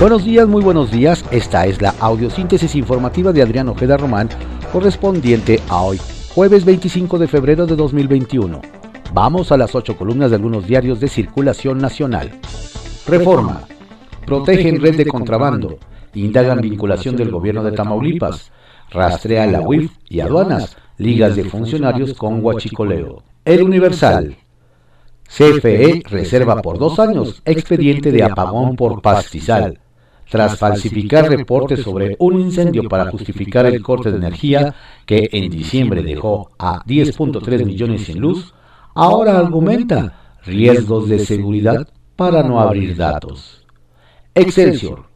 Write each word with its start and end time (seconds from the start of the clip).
Buenos 0.00 0.24
días, 0.24 0.48
muy 0.48 0.62
buenos 0.62 0.90
días. 0.90 1.22
Esta 1.30 1.66
es 1.66 1.82
la 1.82 1.94
audiosíntesis 2.00 2.74
informativa 2.74 3.34
de 3.34 3.42
Adrián 3.42 3.68
Ojeda 3.68 3.98
Román, 3.98 4.30
correspondiente 4.72 5.60
a 5.68 5.82
hoy, 5.82 6.00
jueves 6.34 6.64
25 6.64 7.18
de 7.18 7.28
febrero 7.28 7.66
de 7.66 7.76
2021. 7.76 8.62
Vamos 9.12 9.52
a 9.52 9.58
las 9.58 9.74
ocho 9.74 9.98
columnas 9.98 10.30
de 10.30 10.36
algunos 10.36 10.66
diarios 10.66 11.00
de 11.00 11.08
circulación 11.08 11.76
nacional. 11.76 12.32
Reforma. 13.06 13.64
Protegen 14.24 14.80
red 14.80 14.96
de 14.96 15.04
contrabando. 15.04 15.76
Indagan 16.14 16.62
vinculación 16.62 17.14
del 17.14 17.30
gobierno 17.30 17.62
de 17.62 17.72
Tamaulipas. 17.72 18.50
Rastrea 18.90 19.46
la 19.48 19.60
UIF 19.60 19.92
y 20.08 20.20
aduanas. 20.20 20.78
Ligas 20.96 21.36
de 21.36 21.44
funcionarios 21.44 22.14
con 22.14 22.42
huachicoleo. 22.42 23.22
El 23.44 23.64
Universal. 23.64 24.34
CFE 25.28 26.02
reserva 26.06 26.62
por 26.62 26.78
dos 26.78 26.98
años 26.98 27.42
expediente 27.44 28.10
de 28.10 28.22
apagón 28.24 28.76
por 28.76 29.02
pastizal. 29.02 29.78
Tras 30.30 30.56
falsificar 30.56 31.28
reportes 31.28 31.82
sobre 31.82 32.14
un 32.20 32.40
incendio 32.40 32.88
para 32.88 33.10
justificar 33.10 33.66
el 33.66 33.82
corte 33.82 34.12
de 34.12 34.18
energía 34.18 34.74
que 35.04 35.28
en 35.32 35.50
diciembre 35.50 36.02
dejó 36.02 36.50
a 36.56 36.84
10.3 36.84 37.64
millones 37.64 38.04
sin 38.04 38.20
luz, 38.20 38.54
ahora 38.94 39.38
argumenta 39.38 40.38
riesgos 40.44 41.08
de 41.08 41.18
seguridad 41.18 41.88
para 42.14 42.44
no 42.44 42.60
abrir 42.60 42.96
datos. 42.96 43.66
Excelsior. 44.34 45.06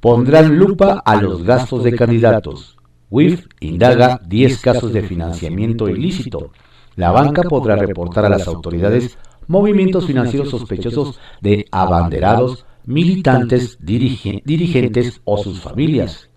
Pondrán 0.00 0.56
lupa 0.56 1.02
a 1.04 1.16
los 1.16 1.42
gastos 1.42 1.82
de 1.82 1.96
candidatos. 1.96 2.76
WIF 3.10 3.46
indaga 3.58 4.20
10 4.24 4.60
casos 4.60 4.92
de 4.92 5.02
financiamiento 5.02 5.88
ilícito. 5.88 6.52
La 6.94 7.10
banca 7.10 7.42
podrá 7.42 7.74
reportar 7.74 8.24
a 8.24 8.28
las 8.28 8.46
autoridades 8.46 9.18
movimientos 9.48 10.06
financieros 10.06 10.50
sospechosos 10.50 11.18
de 11.40 11.66
abanderados, 11.72 12.64
militantes, 12.86 13.78
dirigentes 13.80 15.20
o 15.24 15.36
sus 15.36 15.60
familias. 15.60 16.30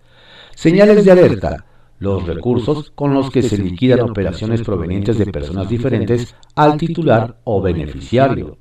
Señales 0.54 1.04
de 1.04 1.12
alerta. 1.12 1.64
Los 1.98 2.26
recursos 2.26 2.90
con 2.94 3.14
los 3.14 3.30
que 3.30 3.42
se 3.42 3.58
liquidan 3.58 4.00
operaciones 4.00 4.62
provenientes 4.62 5.18
de 5.18 5.26
personas 5.26 5.68
diferentes 5.68 6.34
al 6.56 6.76
titular 6.76 7.38
o 7.44 7.62
beneficiario. 7.62 8.58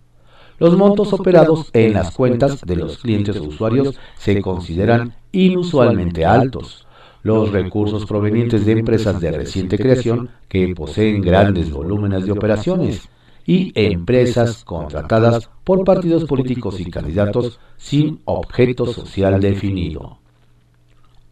Los 0.59 0.77
montos 0.77 1.13
operados 1.13 1.69
en 1.73 1.93
las 1.93 2.11
cuentas 2.11 2.61
de 2.61 2.75
los 2.75 2.97
clientes 2.97 3.37
o 3.37 3.43
usuarios 3.43 3.97
se 4.17 4.41
consideran 4.41 5.15
inusualmente 5.31 6.25
altos. 6.25 6.85
Los 7.23 7.51
recursos 7.51 8.05
provenientes 8.05 8.65
de 8.65 8.73
empresas 8.73 9.19
de 9.19 9.31
reciente 9.31 9.77
creación 9.77 10.29
que 10.47 10.73
poseen 10.75 11.21
grandes 11.21 11.71
volúmenes 11.71 12.25
de 12.25 12.33
operaciones 12.33 13.09
y 13.50 13.72
empresas 13.73 14.64
contratadas 14.64 15.50
por 15.64 15.83
partidos 15.83 16.25
políticos 16.25 16.80
y 16.80 16.86
candidatos 16.86 17.59
sin 17.78 18.22
objeto 18.25 18.86
social 18.94 19.42
definido. 19.42 20.19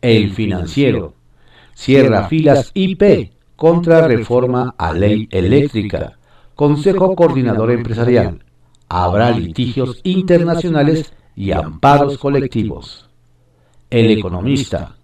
El 0.01 0.31
financiero 0.31 1.13
cierra 1.75 2.27
filas 2.27 2.71
IP 2.73 3.33
contra 3.55 4.07
reforma 4.07 4.73
a 4.79 4.93
ley 4.93 5.27
eléctrica. 5.29 6.17
Consejo 6.55 7.15
Coordinador 7.15 7.69
Empresarial. 7.69 8.43
Habrá 8.89 9.29
litigios 9.29 9.99
internacionales 10.01 11.13
y 11.35 11.51
amparos 11.51 12.17
colectivos. 12.17 13.07
El 13.91 14.09
economista. 14.09 14.95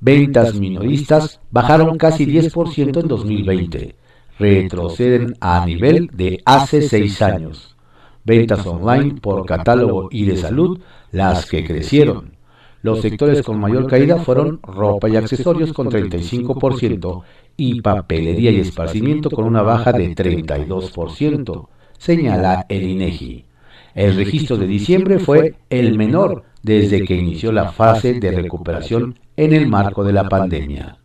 Ventas 0.00 0.52
minoristas 0.56 1.40
bajaron 1.50 1.96
casi 1.96 2.26
10% 2.26 3.00
en 3.00 3.08
2020 3.08 4.01
retroceden 4.38 5.34
a 5.40 5.64
nivel 5.64 6.08
de 6.12 6.40
hace 6.44 6.82
seis 6.82 7.20
años. 7.22 7.76
Ventas 8.24 8.66
online 8.66 9.20
por 9.20 9.44
catálogo 9.46 10.08
y 10.10 10.24
de 10.24 10.36
salud, 10.36 10.80
las 11.10 11.46
que 11.46 11.64
crecieron. 11.64 12.36
Los 12.82 13.00
sectores 13.00 13.42
con 13.42 13.60
mayor 13.60 13.86
caída 13.86 14.18
fueron 14.18 14.60
ropa 14.62 15.08
y 15.08 15.16
accesorios 15.16 15.72
con 15.72 15.88
35% 15.88 17.22
y 17.56 17.80
papelería 17.80 18.50
y 18.50 18.60
esparcimiento 18.60 19.30
con 19.30 19.44
una 19.44 19.62
baja 19.62 19.92
de 19.92 20.14
32%, 20.14 21.68
señala 21.98 22.66
el 22.68 22.82
INEGI. 22.82 23.44
El 23.94 24.16
registro 24.16 24.56
de 24.56 24.66
diciembre 24.66 25.18
fue 25.18 25.54
el 25.70 25.96
menor 25.96 26.44
desde 26.62 27.04
que 27.04 27.14
inició 27.14 27.52
la 27.52 27.70
fase 27.70 28.14
de 28.14 28.32
recuperación 28.32 29.18
en 29.36 29.52
el 29.52 29.68
marco 29.68 30.02
de 30.02 30.12
la 30.12 30.28
pandemia. 30.28 30.98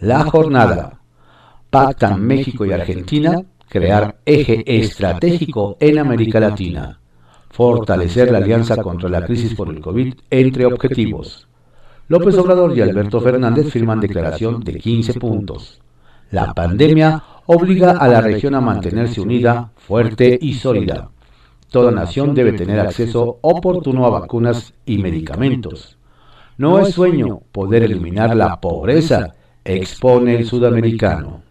La 0.00 0.24
jornada 0.24 1.00
pactan 1.70 2.22
México 2.22 2.64
y 2.64 2.72
Argentina 2.72 3.42
crear 3.68 4.16
eje 4.24 4.62
estratégico 4.66 5.76
en 5.80 5.98
América 5.98 6.40
Latina, 6.40 7.00
fortalecer 7.50 8.30
la 8.30 8.38
alianza 8.38 8.76
contra 8.76 9.08
la 9.08 9.24
crisis 9.24 9.54
por 9.54 9.68
el 9.68 9.80
COVID 9.80 10.14
entre 10.30 10.66
objetivos. 10.66 11.48
López 12.08 12.38
Obrador 12.38 12.76
y 12.76 12.80
Alberto 12.80 13.20
Fernández 13.20 13.70
firman 13.70 14.00
declaración 14.00 14.60
de 14.60 14.78
15 14.78 15.14
puntos. 15.14 15.80
La 16.30 16.54
pandemia 16.54 17.22
obliga 17.46 17.92
a 17.92 18.08
la 18.08 18.20
región 18.20 18.54
a 18.54 18.60
mantenerse 18.60 19.20
unida, 19.20 19.72
fuerte 19.76 20.38
y 20.40 20.54
sólida. 20.54 21.10
Toda 21.70 21.90
nación 21.90 22.34
debe 22.34 22.52
tener 22.52 22.78
acceso 22.78 23.38
oportuno 23.42 24.06
a 24.06 24.10
vacunas 24.10 24.72
y 24.84 24.98
medicamentos. 24.98 25.98
No 26.58 26.78
es 26.78 26.94
sueño 26.94 27.40
poder 27.52 27.82
eliminar 27.82 28.34
la 28.36 28.60
pobreza, 28.60 29.34
expone 29.64 30.36
el 30.36 30.46
sudamericano. 30.46 31.45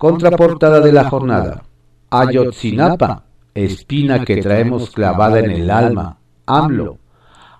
Contraportada 0.00 0.80
de 0.80 0.94
la 0.94 1.10
jornada. 1.10 1.62
Ayotzinapa, 2.08 3.24
espina 3.52 4.24
que 4.24 4.40
traemos 4.40 4.88
clavada 4.92 5.40
en 5.40 5.50
el 5.50 5.70
alma. 5.70 6.16
AMLO. 6.46 6.96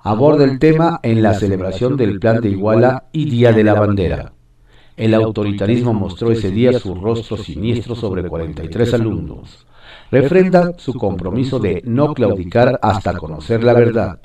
Aborda 0.04 0.44
el 0.44 0.58
tema 0.58 1.00
en 1.02 1.22
la 1.22 1.34
celebración 1.34 1.98
del 1.98 2.18
Plan 2.18 2.40
de 2.40 2.48
Iguala 2.48 3.04
y 3.12 3.28
Día 3.28 3.52
de 3.52 3.62
la 3.62 3.74
Bandera. 3.74 4.32
El 4.96 5.12
autoritarismo 5.12 5.92
mostró 5.92 6.32
ese 6.32 6.50
día 6.50 6.72
su 6.72 6.94
rostro 6.94 7.36
siniestro 7.36 7.94
sobre 7.94 8.26
43 8.26 8.94
alumnos. 8.94 9.66
Refrenda 10.10 10.72
su 10.78 10.94
compromiso 10.94 11.58
de 11.58 11.82
no 11.84 12.14
claudicar 12.14 12.78
hasta 12.80 13.18
conocer 13.18 13.62
la 13.62 13.74
verdad. 13.74 14.18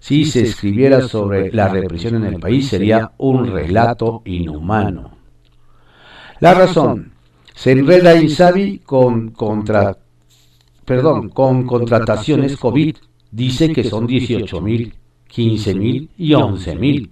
Si 0.00 0.24
se 0.24 0.40
escribiera 0.40 1.02
sobre 1.02 1.52
la 1.52 1.68
represión 1.68 2.14
en 2.14 2.24
el 2.24 2.40
país 2.40 2.66
sería 2.66 3.12
un 3.18 3.46
relato 3.46 4.22
inhumano. 4.24 5.10
La 6.40 6.54
razón, 6.54 7.12
se 7.54 7.72
enreda 7.72 8.20
Insabi 8.20 8.78
con, 8.78 9.30
contra, 9.30 9.96
perdón, 10.84 11.28
con 11.28 11.66
contrataciones 11.66 12.56
COVID. 12.56 12.96
Dice 13.30 13.72
que 13.72 13.84
son 13.84 14.06
18.000, 14.06 14.92
15.000 15.30 16.08
y 16.18 16.30
11.000. 16.30 17.10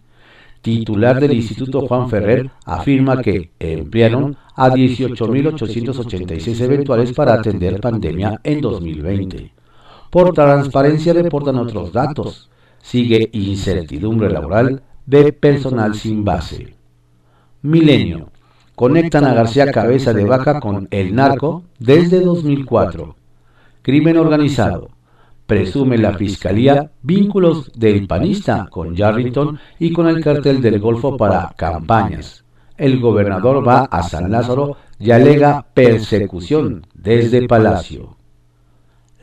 Titular 0.60 1.18
del 1.18 1.32
Instituto 1.32 1.86
Juan 1.86 2.10
Ferrer 2.10 2.50
afirma 2.66 3.22
que 3.22 3.50
emplearon 3.58 4.36
a 4.54 4.68
18.886 4.68 6.60
eventuales 6.60 7.12
para 7.14 7.34
atender 7.34 7.80
pandemia 7.80 8.38
en 8.44 8.60
2020. 8.60 9.52
Por 10.10 10.34
transparencia 10.34 11.14
reportan 11.14 11.56
otros 11.56 11.92
datos. 11.92 12.50
Sigue 12.82 13.30
incertidumbre 13.32 14.28
laboral 14.28 14.82
de 15.06 15.32
personal 15.32 15.94
sin 15.94 16.24
base. 16.24 16.74
Milenio 17.62 18.30
conectan 18.80 19.26
a 19.26 19.34
García 19.34 19.70
Cabeza 19.70 20.14
de 20.14 20.24
Vaca 20.24 20.58
con 20.58 20.88
el 20.90 21.14
narco 21.14 21.64
desde 21.78 22.20
2004. 22.20 23.14
Crimen 23.82 24.16
organizado. 24.16 24.88
Presume 25.46 25.98
la 25.98 26.14
Fiscalía 26.14 26.90
vínculos 27.02 27.70
del 27.74 28.06
panista 28.06 28.68
con 28.70 28.96
Yarrington 28.96 29.60
y 29.78 29.92
con 29.92 30.08
el 30.08 30.24
cartel 30.24 30.62
del 30.62 30.80
Golfo 30.80 31.18
para 31.18 31.52
campañas. 31.58 32.42
El 32.78 33.00
gobernador 33.00 33.68
va 33.68 33.80
a 33.80 34.02
San 34.02 34.30
Lázaro 34.30 34.78
y 34.98 35.10
alega 35.10 35.66
persecución 35.74 36.86
desde 36.94 37.46
Palacio. 37.46 38.16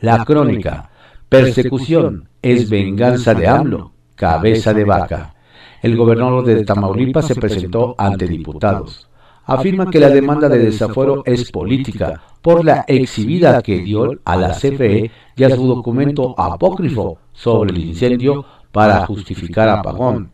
La 0.00 0.24
crónica. 0.24 0.88
Persecución 1.28 2.28
es 2.40 2.70
venganza 2.70 3.34
de 3.34 3.48
AMLO, 3.48 3.90
cabeza 4.14 4.72
de 4.72 4.84
vaca. 4.84 5.34
El 5.82 5.96
gobernador 5.96 6.44
de 6.44 6.64
Tamaulipas 6.64 7.26
se 7.26 7.34
presentó 7.34 7.96
ante 7.98 8.28
diputados 8.28 9.07
afirma 9.48 9.90
que 9.90 9.98
la 9.98 10.10
demanda 10.10 10.46
de 10.48 10.58
desafuero 10.58 11.22
es 11.24 11.50
política 11.50 12.20
por 12.42 12.64
la 12.64 12.84
exhibida 12.86 13.62
que 13.62 13.78
dio 13.78 14.18
a 14.22 14.36
la 14.36 14.50
CFE 14.50 15.10
y 15.36 15.44
a 15.44 15.56
su 15.56 15.66
documento 15.66 16.38
apócrifo 16.38 17.18
sobre 17.32 17.70
el 17.72 17.78
incendio 17.78 18.44
para 18.70 19.06
justificar 19.06 19.70
apagón. 19.70 20.30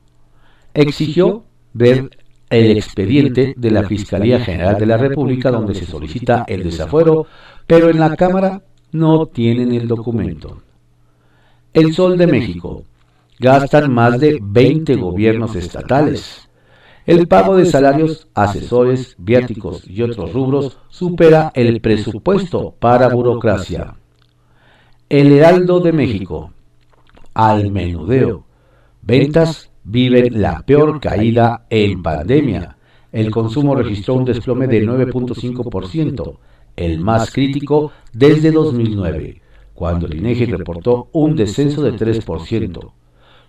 Exigió 0.75 1.45
ver 1.73 2.11
el 2.51 2.73
expediente 2.73 3.55
de 3.57 3.71
la 3.71 3.85
Fiscalía 3.85 4.41
General 4.41 4.77
de 4.79 4.87
la 4.87 4.97
República 4.97 5.53
donde 5.53 5.77
se 5.77 5.87
solicita 5.87 6.45
el 6.49 6.65
desafuero, 6.65 7.27
pero 7.69 7.89
en 7.91 8.01
la 8.01 8.17
Cámara 8.17 8.63
no 8.91 9.27
tienen 9.27 9.73
el 9.73 9.87
documento. 9.87 10.59
El 11.73 11.95
Sol 11.95 12.19
de 12.19 12.27
México. 12.27 12.83
Gastan 13.39 13.93
más 13.93 14.19
de 14.19 14.39
20 14.43 14.97
gobiernos 14.97 15.55
estatales. 15.55 16.44
El 17.07 17.29
pago 17.29 17.55
de 17.55 17.67
salarios, 17.67 18.29
asesores, 18.33 19.15
viáticos 19.19 19.87
y 19.87 20.01
otros 20.01 20.33
rubros 20.33 20.79
supera 20.89 21.53
el 21.55 21.83
presupuesto 21.83 22.75
para 22.79 23.09
burocracia. 23.09 23.97
El 25.11 25.33
Heraldo 25.33 25.81
de 25.81 25.93
México. 25.93 26.51
al 27.35 27.71
menudeo. 27.71 28.45
Ventas 29.03 29.71
viven 29.83 30.41
la 30.41 30.63
peor 30.63 30.99
caída 30.99 31.67
en 31.69 32.03
pandemia. 32.03 32.79
El 33.13 33.31
consumo 33.31 33.75
registró 33.75 34.15
un 34.15 34.25
desplome 34.25 34.67
de 34.67 34.83
9.5%, 34.83 36.39
el 36.77 37.01
más 37.01 37.31
crítico 37.33 37.93
desde 38.15 38.51
2009, 38.51 39.43
cuando 39.75 40.07
el 40.07 40.17
INEGI 40.17 40.47
reportó 40.47 41.09
un 41.13 41.37
descenso 41.37 41.83
de 41.83 41.93
3%. 41.93 42.93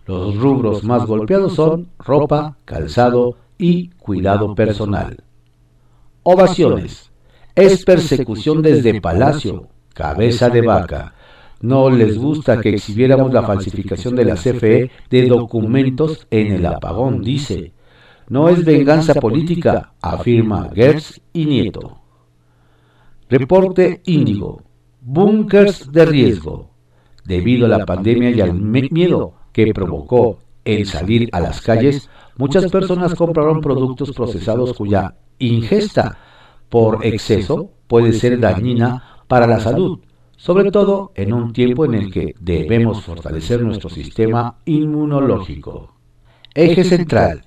Los 0.07 0.35
rubros 0.35 0.83
más 0.83 1.05
golpeados 1.05 1.53
son 1.55 1.87
ropa, 1.99 2.57
calzado 2.65 3.37
y 3.57 3.89
cuidado 3.89 4.53
personal. 4.55 5.23
Ovaciones. 6.23 7.11
Es 7.55 7.85
persecución 7.85 8.61
desde 8.61 8.99
Palacio, 8.99 9.69
cabeza 9.93 10.49
de 10.49 10.61
vaca. 10.61 11.13
No 11.61 11.89
les 11.89 12.17
gusta 12.17 12.59
que 12.59 12.69
exhibiéramos 12.69 13.33
la 13.33 13.43
falsificación 13.43 14.15
de 14.15 14.25
la 14.25 14.35
CFE 14.35 14.91
de 15.09 15.27
documentos 15.27 16.27
en 16.29 16.51
el 16.51 16.65
apagón, 16.65 17.21
dice. 17.21 17.73
No 18.27 18.49
es 18.49 18.65
venganza 18.65 19.13
política, 19.13 19.93
afirma 20.01 20.69
Gertz 20.73 21.21
y 21.31 21.45
Nieto. 21.45 22.01
Reporte 23.29 24.01
Índigo. 24.05 24.61
Búnkers 25.01 25.91
de 25.91 26.05
riesgo. 26.05 26.71
Debido 27.23 27.67
a 27.67 27.69
la 27.69 27.85
pandemia 27.85 28.31
y 28.31 28.41
al 28.41 28.53
miedo 28.53 29.33
que 29.51 29.73
provocó 29.73 30.39
el 30.65 30.85
salir 30.85 31.29
a 31.31 31.39
las 31.39 31.61
calles, 31.61 32.09
muchas 32.37 32.71
personas 32.71 33.15
compraron 33.15 33.61
productos 33.61 34.11
procesados 34.11 34.73
cuya 34.73 35.15
ingesta 35.39 36.17
por 36.69 37.05
exceso 37.05 37.71
puede 37.87 38.13
ser 38.13 38.39
dañina 38.39 39.03
para 39.27 39.47
la 39.47 39.59
salud, 39.59 39.99
sobre 40.35 40.71
todo 40.71 41.11
en 41.15 41.33
un 41.33 41.53
tiempo 41.53 41.85
en 41.85 41.95
el 41.95 42.11
que 42.11 42.35
debemos 42.39 43.03
fortalecer 43.03 43.61
nuestro 43.61 43.89
sistema 43.89 44.57
inmunológico. 44.65 45.93
Eje 46.53 46.83
central. 46.83 47.45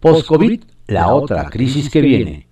Post-COVID, 0.00 0.62
la 0.86 1.14
otra 1.14 1.48
crisis 1.48 1.88
que 1.88 2.00
viene. 2.00 2.48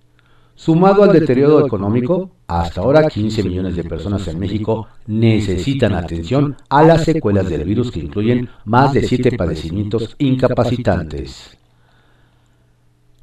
Sumado 0.55 1.03
al 1.03 1.13
deterioro 1.13 1.65
económico, 1.65 2.31
hasta 2.47 2.81
ahora 2.81 3.07
15 3.07 3.43
millones 3.43 3.75
de 3.75 3.83
personas 3.83 4.27
en 4.27 4.39
México 4.39 4.87
necesitan 5.07 5.93
atención 5.93 6.55
a 6.69 6.83
las 6.83 7.03
secuelas 7.03 7.49
del 7.49 7.63
virus 7.63 7.91
que 7.91 7.99
incluyen 7.99 8.49
más 8.63 8.93
de 8.93 9.01
7 9.03 9.35
padecimientos 9.35 10.15
incapacitantes. 10.19 11.57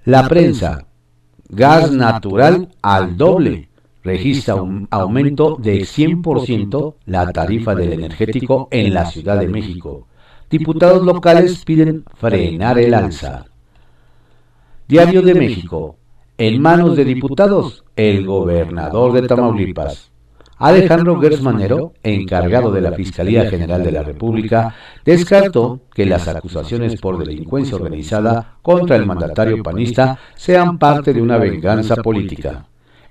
La 0.06 0.26
prensa. 0.26 0.87
Gas 1.50 1.93
natural 1.93 2.70
al 2.81 3.19
doble. 3.19 3.69
Registra 4.02 4.55
un 4.55 4.88
aumento 4.91 5.56
de 5.56 5.81
100% 5.81 6.94
la 7.05 7.31
tarifa 7.32 7.75
del 7.75 7.93
energético 7.93 8.69
en 8.70 8.94
la 8.94 9.05
Ciudad 9.05 9.38
de 9.38 9.49
México. 9.49 10.06
Diputados 10.49 11.05
locales 11.05 11.62
piden 11.67 12.05
frenar 12.14 12.79
el 12.79 12.94
alza. 12.94 13.44
Diario 14.88 15.20
de 15.20 15.35
México 15.35 15.97
en 16.38 16.62
manos 16.62 16.97
de 16.97 17.05
diputados 17.05 17.85
el 17.94 18.25
gobernador 18.25 19.12
de 19.12 19.29
Tamaulipas. 19.29 20.10
Alejandro 20.61 21.19
Gersmanero, 21.19 21.95
encargado 22.03 22.71
de 22.71 22.83
la 22.83 22.93
Fiscalía 22.93 23.49
General 23.49 23.83
de 23.83 23.93
la 23.93 24.03
República, 24.03 24.75
descartó 25.03 25.81
que 25.95 26.05
las 26.05 26.29
acusaciones 26.29 27.01
por 27.01 27.17
delincuencia 27.17 27.77
organizada 27.77 28.59
contra 28.61 28.97
el 28.97 29.07
mandatario 29.07 29.62
panista 29.62 30.19
sean 30.35 30.79
parte 30.79 31.15
de 31.15 31.23
una 31.23 31.39
venganza 31.39 31.97
política. 31.97 32.67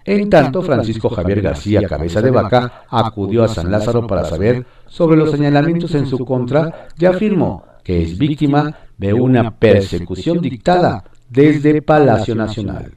En 0.05 0.29
tanto, 0.29 0.61
Francisco 0.61 1.09
Javier 1.09 1.41
García 1.41 1.81
Cabeza 1.87 2.21
de 2.21 2.29
Vaca 2.29 2.83
acudió 2.87 3.43
a 3.43 3.47
San 3.47 3.71
Lázaro 3.71 4.05
para 4.05 4.25
saber 4.25 4.63
sobre 4.85 5.17
los 5.17 5.31
señalamientos 5.31 5.95
en 5.95 6.05
su 6.05 6.23
contra 6.23 6.89
y 6.99 7.05
afirmó 7.05 7.63
que 7.83 8.03
es 8.03 8.15
víctima 8.15 8.75
de 8.95 9.11
una 9.11 9.49
persecución 9.49 10.39
dictada 10.39 11.03
desde 11.27 11.81
Palacio 11.81 12.35
Nacional. 12.35 12.93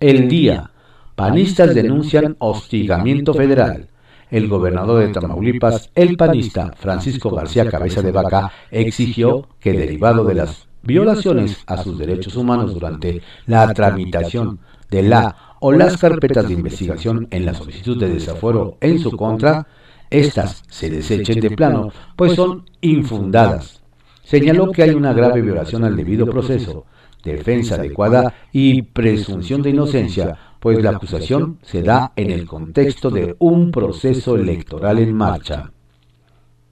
El 0.00 0.26
día. 0.26 0.71
Panistas 1.14 1.74
denuncian 1.74 2.36
hostigamiento 2.38 3.34
federal. 3.34 3.88
El 4.30 4.48
gobernador 4.48 5.06
de 5.06 5.12
Tamaulipas, 5.12 5.90
el 5.94 6.16
panista 6.16 6.72
Francisco 6.76 7.30
García 7.30 7.68
Cabeza 7.68 8.00
de 8.00 8.12
Vaca, 8.12 8.50
exigió 8.70 9.46
que 9.60 9.74
derivado 9.74 10.24
de 10.24 10.34
las 10.34 10.68
violaciones 10.82 11.62
a 11.66 11.82
sus 11.82 11.98
derechos 11.98 12.34
humanos 12.36 12.72
durante 12.72 13.20
la 13.46 13.72
tramitación 13.74 14.58
de 14.90 15.02
la 15.02 15.36
o 15.60 15.70
las 15.70 15.96
carpetas 15.96 16.48
de 16.48 16.54
investigación 16.54 17.28
en 17.30 17.46
la 17.46 17.54
solicitud 17.54 17.98
de 18.00 18.08
desafuero 18.08 18.78
en 18.80 18.98
su 18.98 19.12
contra, 19.12 19.66
éstas 20.10 20.64
se 20.68 20.90
desechen 20.90 21.40
de 21.40 21.50
plano, 21.50 21.92
pues 22.16 22.34
son 22.34 22.64
infundadas. 22.80 23.80
Señaló 24.24 24.72
que 24.72 24.82
hay 24.82 24.90
una 24.90 25.12
grave 25.12 25.40
violación 25.42 25.84
al 25.84 25.94
debido 25.94 26.26
proceso, 26.26 26.86
defensa 27.22 27.76
adecuada 27.76 28.34
y 28.50 28.82
presunción 28.82 29.62
de 29.62 29.70
inocencia, 29.70 30.36
pues 30.62 30.80
la 30.80 30.90
acusación 30.90 31.58
se 31.62 31.82
da 31.82 32.12
en 32.14 32.30
el 32.30 32.46
contexto 32.46 33.10
de 33.10 33.34
un 33.40 33.72
proceso 33.72 34.36
electoral 34.36 35.00
en 35.00 35.12
marcha. 35.12 35.72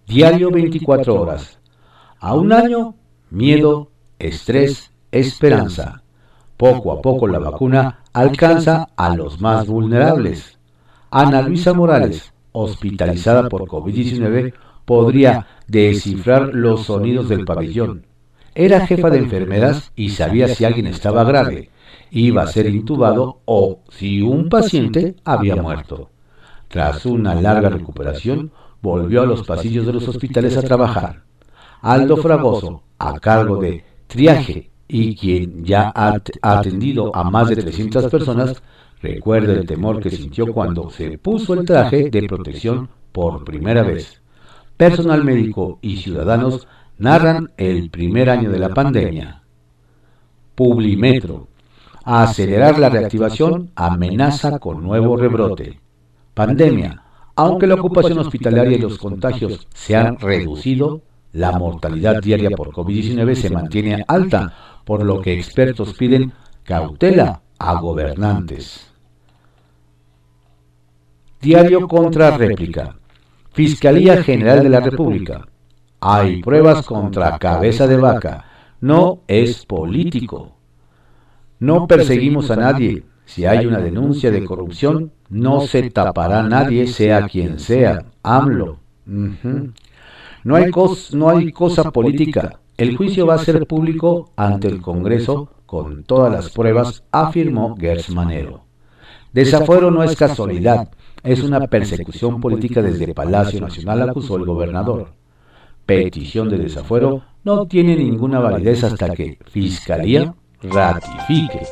Diario 0.06 0.52
24 0.52 1.20
horas. 1.20 1.58
A 2.20 2.36
un 2.36 2.52
año, 2.52 2.94
miedo, 3.30 3.90
estrés, 4.20 4.92
esperanza. 5.10 6.04
Poco 6.56 6.92
a 6.92 7.02
poco 7.02 7.26
la 7.26 7.40
vacuna 7.40 8.04
alcanza 8.12 8.90
a 8.96 9.16
los 9.16 9.40
más 9.40 9.66
vulnerables. 9.66 10.56
Ana 11.10 11.42
Luisa 11.42 11.74
Morales, 11.74 12.32
hospitalizada 12.52 13.48
por 13.48 13.62
COVID-19, 13.62 14.54
podría 14.84 15.48
descifrar 15.66 16.54
los 16.54 16.84
sonidos 16.84 17.28
del 17.28 17.44
pabellón 17.44 18.06
era 18.54 18.86
jefa 18.86 19.10
de 19.10 19.18
enfermeras 19.18 19.92
y 19.94 20.10
sabía 20.10 20.48
si 20.48 20.64
alguien 20.64 20.86
estaba 20.86 21.24
grave, 21.24 21.69
iba 22.10 22.42
a 22.42 22.46
ser 22.46 22.66
intubado 22.66 23.40
o 23.44 23.80
si 23.90 24.22
un 24.22 24.48
paciente 24.48 25.16
había 25.24 25.56
muerto. 25.56 26.10
Tras 26.68 27.04
una 27.06 27.34
larga 27.34 27.68
recuperación, 27.68 28.52
volvió 28.82 29.22
a 29.22 29.26
los 29.26 29.46
pasillos 29.46 29.86
de 29.86 29.92
los 29.92 30.06
hospitales 30.08 30.56
a 30.56 30.62
trabajar. 30.62 31.24
Aldo 31.82 32.16
Fragoso, 32.16 32.82
a 32.98 33.18
cargo 33.18 33.56
de 33.56 33.84
triaje 34.06 34.70
y 34.86 35.14
quien 35.14 35.64
ya 35.64 35.92
ha 35.94 36.20
atendido 36.42 37.14
a 37.14 37.24
más 37.30 37.48
de 37.48 37.56
300 37.56 38.10
personas, 38.10 38.62
recuerda 39.00 39.52
el 39.52 39.66
temor 39.66 40.00
que 40.00 40.10
sintió 40.10 40.52
cuando 40.52 40.90
se 40.90 41.16
puso 41.18 41.54
el 41.54 41.64
traje 41.64 42.10
de 42.10 42.22
protección 42.26 42.88
por 43.12 43.44
primera 43.44 43.82
vez. 43.82 44.20
Personal 44.76 45.24
médico 45.24 45.78
y 45.82 45.96
ciudadanos 45.98 46.66
narran 46.98 47.50
el 47.56 47.90
primer 47.90 48.30
año 48.30 48.50
de 48.50 48.58
la 48.58 48.70
pandemia. 48.70 49.42
Publimetro. 50.54 51.49
Acelerar 52.10 52.76
la 52.78 52.88
reactivación 52.88 53.70
amenaza 53.76 54.58
con 54.58 54.82
nuevo 54.82 55.16
rebrote. 55.16 55.80
Pandemia. 56.34 57.04
Aunque 57.36 57.68
la 57.68 57.76
ocupación 57.76 58.18
hospitalaria 58.18 58.76
y 58.76 58.80
los 58.80 58.98
contagios 58.98 59.68
se 59.72 59.94
han 59.94 60.18
reducido, 60.18 61.02
la 61.32 61.52
mortalidad 61.52 62.20
diaria 62.20 62.50
por 62.50 62.72
COVID-19 62.72 63.34
se 63.36 63.50
mantiene 63.50 64.04
alta, 64.08 64.52
por 64.84 65.04
lo 65.04 65.20
que 65.20 65.34
expertos 65.34 65.94
piden 65.94 66.32
cautela 66.64 67.42
a 67.58 67.80
gobernantes. 67.80 68.92
Diario 71.40 71.86
contra 71.86 72.36
réplica. 72.36 72.96
Fiscalía 73.52 74.22
General 74.24 74.62
de 74.62 74.68
la 74.68 74.80
República. 74.80 75.46
Hay 76.00 76.42
pruebas 76.42 76.84
contra 76.84 77.38
cabeza 77.38 77.86
de 77.86 77.96
vaca. 77.96 78.44
No 78.80 79.20
es 79.28 79.64
político. 79.64 80.59
No 81.60 81.86
perseguimos 81.86 82.50
a 82.50 82.56
nadie. 82.56 83.04
Si 83.26 83.44
hay 83.44 83.66
una 83.66 83.78
denuncia 83.78 84.30
de 84.30 84.44
corrupción, 84.44 85.12
no 85.28 85.60
se 85.60 85.88
tapará 85.90 86.42
nadie, 86.42 86.86
sea 86.88 87.28
quien 87.28 87.60
sea. 87.60 88.06
AMLO. 88.22 88.78
No 89.06 90.56
hay, 90.56 90.70
no 91.12 91.28
hay 91.28 91.52
cosa 91.52 91.92
política. 91.92 92.58
El 92.76 92.96
juicio 92.96 93.26
va 93.26 93.34
a 93.34 93.38
ser 93.38 93.66
público 93.66 94.30
ante 94.36 94.68
el 94.68 94.80
Congreso 94.80 95.50
con 95.66 96.02
todas 96.02 96.32
las 96.32 96.50
pruebas, 96.50 97.04
afirmó 97.12 97.76
Gersmanero. 97.76 98.64
Desafuero 99.32 99.92
no 99.92 100.02
es 100.02 100.16
casualidad, 100.16 100.88
es 101.22 101.44
una 101.44 101.60
persecución 101.68 102.40
política 102.40 102.82
desde 102.82 103.14
Palacio 103.14 103.60
Nacional, 103.60 104.08
acusó 104.08 104.36
el 104.36 104.46
gobernador. 104.46 105.12
petición 105.86 106.48
de 106.48 106.58
desafuero 106.58 107.22
no 107.44 107.66
tiene 107.66 107.96
ninguna 107.96 108.40
validez 108.40 108.82
hasta 108.82 109.14
que 109.14 109.38
Fiscalía 109.50 110.34
ratifique. 110.62 111.66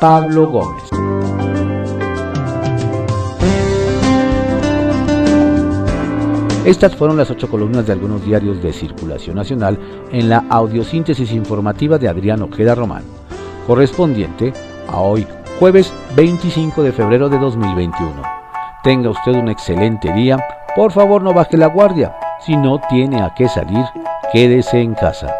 Pablo 0.00 0.48
Gómez. 0.48 0.82
Estas 6.64 6.96
fueron 6.96 7.18
las 7.18 7.30
ocho 7.30 7.48
columnas 7.50 7.86
de 7.86 7.92
algunos 7.92 8.24
diarios 8.24 8.62
de 8.62 8.72
circulación 8.72 9.36
nacional 9.36 9.78
en 10.10 10.30
la 10.30 10.44
audiosíntesis 10.48 11.30
informativa 11.32 11.98
de 11.98 12.08
Adrián 12.08 12.40
Ojeda 12.42 12.74
Román, 12.74 13.04
correspondiente 13.66 14.54
a 14.88 14.98
hoy, 14.98 15.26
jueves 15.60 15.92
25 16.16 16.82
de 16.82 16.92
febrero 16.92 17.28
de 17.28 17.38
2021. 17.38 18.22
Tenga 18.82 19.10
usted 19.10 19.32
un 19.32 19.48
excelente 19.48 20.12
día. 20.14 20.42
Por 20.74 20.90
favor, 20.92 21.22
no 21.22 21.32
baje 21.32 21.56
la 21.56 21.66
guardia 21.66 22.16
Si 22.44 22.56
no 22.56 22.80
tiene 22.88 23.22
a 23.22 23.32
qué 23.34 23.48
salir, 23.48 23.84
quédese 24.32 24.80
en 24.80 24.94
casa. 24.94 25.34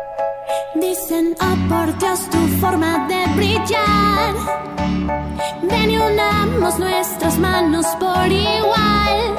Dicen, 0.75 1.35
oh 1.41 1.69
por 1.69 1.97
Dios, 1.99 2.29
tu 2.31 2.39
forma 2.61 3.07
de 3.09 3.27
brillar. 3.37 4.35
Ven 5.63 5.91
y 5.91 5.97
unamos 5.97 6.79
nuestras 6.79 7.39
manos 7.39 7.87
por 8.01 8.27
igual. 8.31 9.37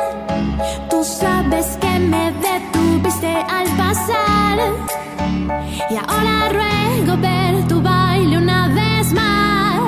Tú 0.89 1.03
sabes 1.03 1.77
que 1.81 1.99
me 1.99 2.31
detuviste 2.31 3.27
al 3.27 3.67
pasar. 3.77 4.59
Y 5.89 5.95
ahora 5.95 6.49
ruego 6.49 7.17
ver 7.21 7.67
tu 7.67 7.81
baile 7.81 8.37
una 8.37 8.67
vez 8.69 9.11
más. 9.13 9.81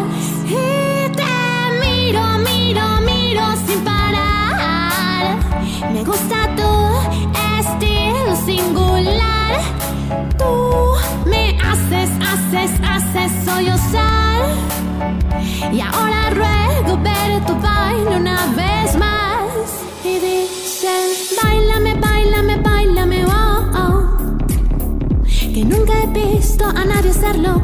Y 0.45 1.09
te 1.19 1.33
miro, 1.81 2.21
miro, 2.39 3.01
miro 3.05 3.43
sin 3.65 3.83
parar. 3.83 5.37
Me 5.93 6.03
gusta 6.03 6.46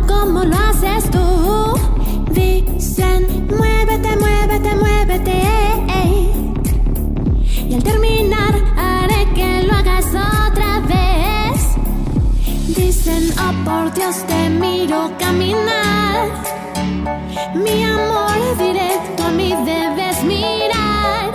como 0.07 0.43
lo 0.43 0.55
haces 0.55 1.09
tú. 1.11 1.25
Dicen, 2.31 3.47
muévete, 3.49 4.11
muévete, 4.17 4.75
muévete. 4.75 5.41
Y 7.69 7.73
al 7.75 7.83
terminar 7.83 8.53
haré 8.77 9.21
que 9.35 9.63
lo 9.67 9.73
hagas 9.73 10.05
otra 10.07 10.79
vez. 10.93 11.57
Dicen, 12.77 13.23
oh 13.43 13.53
por 13.65 13.93
Dios, 13.93 14.15
te 14.27 14.49
miro 14.49 15.11
caminar. 15.19 16.29
Mi 17.55 17.83
amor 17.83 18.37
directo 18.57 19.23
a 19.23 19.31
mí 19.31 19.49
debes 19.65 20.23
mirar. 20.23 21.31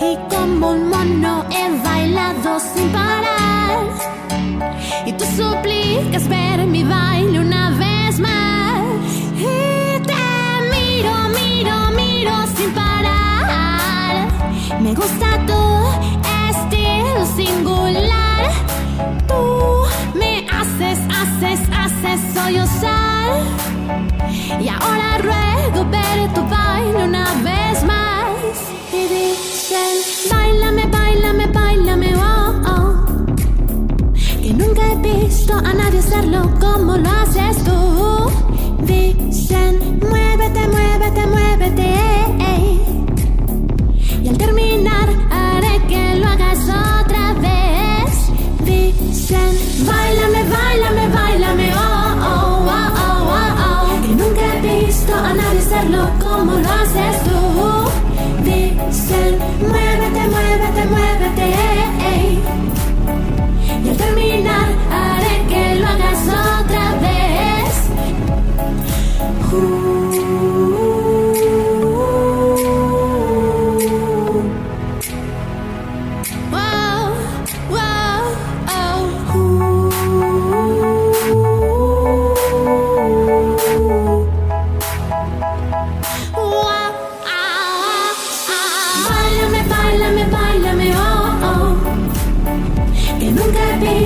Y 0.00 0.16
como 0.34 0.70
un 0.72 0.88
mono 0.88 1.44
he 1.50 1.64
bailado 1.82 2.58
sin 2.60 2.88
parar. 2.90 3.82
Y 5.06 5.12
tú 5.12 5.24
suplicas 5.36 6.28
ver 6.28 6.66
mi 6.66 6.82
baile 6.84 7.40
una 7.40 7.57
Me 14.98 15.04
gusta 15.04 15.46
tu 15.46 15.62
estilo 16.50 17.24
singular. 17.36 18.50
Tú 19.28 19.84
me 20.18 20.44
haces, 20.50 20.98
haces, 21.08 21.60
haces 21.70 22.20
sollozar. 22.34 23.42
Y 24.60 24.68
ahora 24.68 25.18
ruego 25.18 25.88
ver 25.88 26.34
tu 26.34 26.42
baile 26.48 27.04
una 27.04 27.26
vez 27.44 27.84
más. 27.84 28.32
Y 28.92 29.06
dicen, 29.14 30.32
bailame, 30.32 30.86
bailame, 30.86 31.46
bailame, 31.46 32.16
oh, 32.16 32.54
oh. 32.66 32.94
Que 34.42 34.52
nunca 34.52 34.82
he 34.84 34.96
visto 34.96 35.54
a 35.54 35.74
nadie 35.74 36.00
hacerlo 36.00 36.50
como 36.58 36.96
lo 36.96 37.08
haces 37.08 37.62
tú. 37.62 38.32
Dicen, 38.84 40.00
muévete, 40.00 40.66
muévete. 40.66 40.97
Muévete, 59.08 60.28
muévete, 60.28 60.86
muévete. 60.86 60.97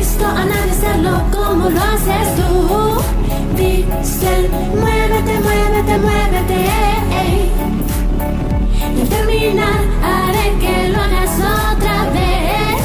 visto 0.02 0.26
a 0.26 0.44
nadie 0.44 0.72
hacerlo 0.72 1.12
como 1.30 1.70
lo 1.70 1.80
haces 1.80 2.26
tú. 2.38 2.50
Dicen, 3.56 4.42
muévete, 4.82 5.34
muévete, 5.46 5.94
muévete. 6.06 6.58
Ey. 7.22 7.50
Y 8.96 9.00
al 9.00 9.08
terminar 9.08 9.80
haré 10.10 10.46
que 10.62 10.74
lo 10.92 10.98
hagas 11.06 11.34
otra 11.72 11.98
vez. 12.18 12.84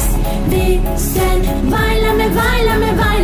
Dicen, 0.55 1.39
bailame, 1.71 2.27
bailame, 2.41 2.89
bailame. 3.01 3.16